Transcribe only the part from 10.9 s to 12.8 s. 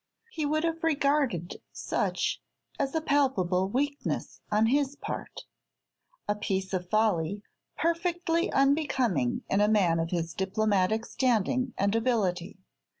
standing and ability.